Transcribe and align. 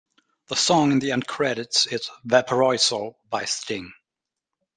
The 0.47 0.55
song 0.55 0.91
in 0.91 0.97
the 0.97 1.11
end 1.11 1.27
credits 1.27 1.85
is 1.85 2.09
"Valparaiso" 2.23 3.17
by 3.29 3.45
Sting. 3.45 3.93